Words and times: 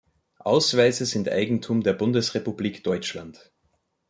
Ausweise 0.39 1.05
sind 1.05 1.29
Eigentum 1.29 1.83
der 1.83 1.93
Bundesrepublik 1.93 2.83
Deutschland. 2.83 3.51